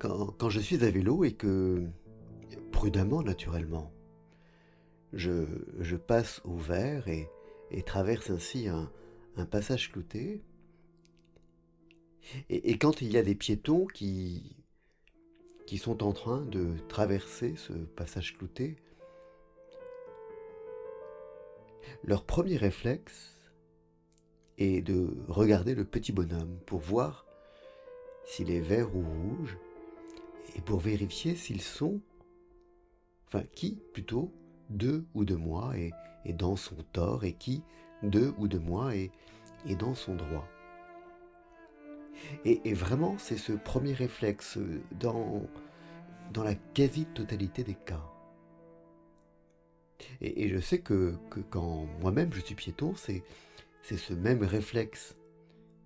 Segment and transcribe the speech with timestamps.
[0.00, 1.86] Quand, je suis à vélo et que,
[2.72, 3.92] prudemment naturellement,
[5.12, 5.44] je,
[5.96, 7.28] passe au vert et,
[7.84, 8.90] traverse ainsi un,
[9.50, 10.40] passage clouté,
[12.48, 14.56] et, quand il y a des piétons qui,
[15.76, 18.76] sont en train de traverser ce passage clouté,
[22.04, 23.52] leur premier réflexe
[24.56, 27.26] est de regarder le petit bonhomme pour voir
[28.24, 29.58] s'il est vert ou rouge
[30.56, 32.00] et pour vérifier s'ils sont,
[33.26, 34.32] enfin qui plutôt,
[34.70, 35.92] de ou de moi est,
[36.32, 37.62] dans son tort et qui,
[38.02, 39.10] de ou de moi, est,
[39.78, 40.48] dans son droit.
[42.44, 44.58] Et, vraiment, c'est ce premier réflexe
[44.92, 45.42] dans,
[46.32, 48.04] dans la quasi-totalité des cas.
[50.20, 51.14] Et, je sais que,
[51.50, 53.24] quand moi-même je suis piéton, c'est
[53.82, 55.16] ce même réflexe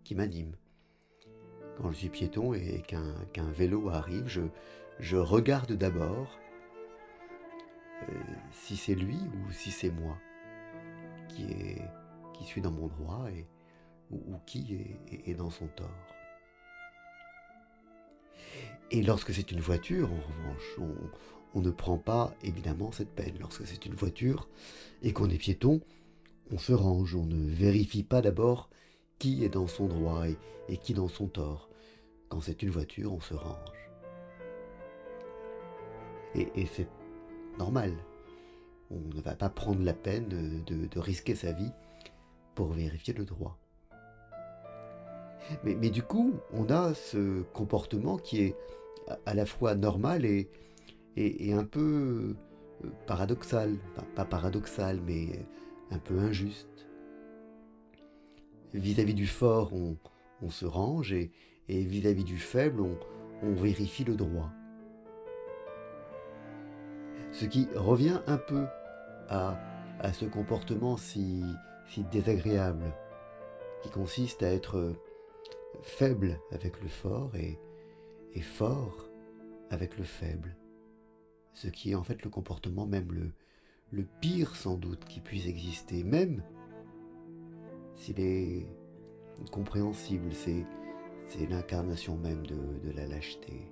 [0.05, 0.55] qui m'anime.
[1.81, 4.29] Quand je suis piéton et qu'un, vélo arrive,
[4.99, 6.39] je, regarde d'abord
[8.09, 8.13] euh,
[8.53, 10.17] si c'est lui ou si c'est moi
[11.29, 11.47] qui,
[12.45, 13.47] suis dans mon droit et,
[14.11, 14.79] ou, qui
[15.27, 15.89] est, dans son tort.
[18.91, 20.79] Et lorsque c'est une voiture, en revanche,
[21.55, 23.35] on, ne prend pas évidemment cette peine.
[23.41, 24.49] Lorsque c'est une voiture
[25.03, 25.81] et qu'on est piéton,
[26.53, 28.69] on se range, on ne vérifie pas d'abord
[29.19, 30.25] qui est dans son droit
[30.69, 31.69] et, qui dans son tort.
[32.29, 33.57] Quand c'est une voiture, on se range.
[36.35, 36.89] Et, c'est
[37.59, 37.93] normal.
[38.91, 41.71] On ne va pas prendre la peine de, risquer sa vie
[42.55, 43.59] pour vérifier le droit.
[45.63, 48.57] Mais, du coup, on a ce comportement qui est
[49.27, 50.51] à la fois normal et,
[51.17, 52.35] et, un peu
[52.85, 53.77] euh, paradoxal.
[54.17, 55.47] pas paradoxal, mais
[55.91, 56.89] un peu injuste.
[58.75, 59.97] Vis-à-vis du fort, on,
[60.51, 61.31] se range et
[61.69, 62.83] vis-à-vis du faible,
[63.43, 64.51] on vérifie le droit.
[67.35, 68.65] Ce qui revient un peu
[69.29, 69.59] à,
[70.13, 71.43] ce comportement si,
[72.13, 72.85] désagréable,
[73.83, 74.95] qui consiste à être
[75.83, 77.59] faible avec le fort et,
[78.41, 79.09] fort
[79.71, 80.57] avec le faible,
[81.55, 83.11] ce qui est en fait le comportement même
[83.91, 86.41] le, pire sans doute qui puisse exister, même
[88.05, 88.67] s'il est
[89.51, 90.67] compréhensible, c'est
[91.49, 93.67] l'incarnation même de la lâcheté.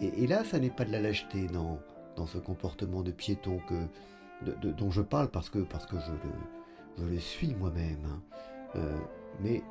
[0.00, 1.78] Et, là, ça n'est pas de la lâcheté dans,
[2.16, 8.04] dans ce comportement de piéton que, dont je parle parce que, je, le, suis moi-même.
[8.06, 8.22] Hein.
[8.76, 8.98] Euh,
[9.40, 9.62] mais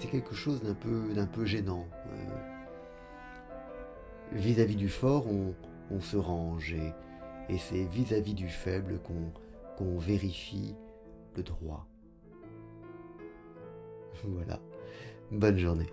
[0.00, 0.74] c'est quelque chose d'un
[1.26, 1.86] peu, gênant.
[2.10, 2.36] Euh.
[4.32, 9.00] vis-à-vis du fort, on, se range et, c'est vis-à-vis du faible
[9.76, 10.74] qu'on vérifie
[11.36, 11.86] le droit.
[14.24, 14.60] Voilà.
[15.30, 15.88] Bonne journée.